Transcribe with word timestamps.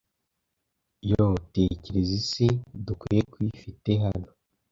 Yoo! 1.09 1.35
tekereza 1.53 2.13
isi 2.21 2.47
dukwiye 2.85 3.21
kuyifite 3.31 3.91
hano, 4.03 4.27